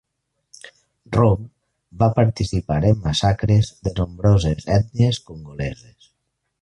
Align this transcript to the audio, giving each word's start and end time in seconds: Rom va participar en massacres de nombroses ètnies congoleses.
Rom 1.17 1.43
va 2.03 2.07
participar 2.19 2.79
en 2.93 3.03
massacres 3.05 3.69
de 3.89 3.93
nombroses 4.01 4.67
ètnies 4.79 5.21
congoleses. 5.29 6.09